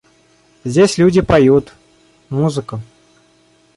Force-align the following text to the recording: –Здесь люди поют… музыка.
–Здесь 0.63 0.97
люди 0.97 1.21
поют… 1.21 1.75
музыка. 2.29 2.81